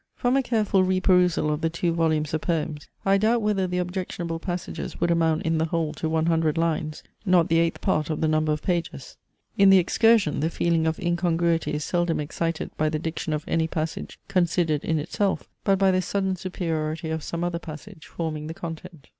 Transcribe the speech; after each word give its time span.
From 0.15 0.35
a 0.35 0.41
careful 0.41 0.81
reperusal 0.83 1.53
of 1.53 1.61
the 1.61 1.69
two 1.69 1.93
volumes 1.93 2.33
of 2.33 2.41
poems, 2.41 2.89
I 3.05 3.19
doubt 3.19 3.43
whether 3.43 3.67
the 3.67 3.77
objectionable 3.77 4.39
passages 4.39 4.99
would 4.99 5.11
amount 5.11 5.43
in 5.43 5.59
the 5.59 5.65
whole 5.65 5.93
to 5.93 6.09
one 6.09 6.25
hundred 6.25 6.57
lines; 6.57 7.03
not 7.23 7.49
the 7.49 7.59
eighth 7.59 7.81
part 7.81 8.09
of 8.09 8.19
the 8.19 8.27
number 8.27 8.51
of 8.51 8.63
pages. 8.63 9.17
In 9.59 9.69
THE 9.69 9.77
EXCURSION 9.77 10.39
the 10.39 10.49
feeling 10.49 10.87
of 10.87 10.97
incongruity 10.99 11.73
is 11.75 11.83
seldom 11.83 12.19
excited 12.19 12.75
by 12.77 12.89
the 12.89 12.97
diction 12.97 13.31
of 13.31 13.45
any 13.47 13.67
passage 13.67 14.17
considered 14.27 14.83
in 14.83 14.97
itself, 14.97 15.47
but 15.63 15.77
by 15.77 15.91
the 15.91 16.01
sudden 16.01 16.35
superiority 16.35 17.11
of 17.11 17.21
some 17.21 17.43
other 17.43 17.59
passage 17.59 18.07
forming 18.07 18.47
the 18.47 18.55
context. 18.55 19.09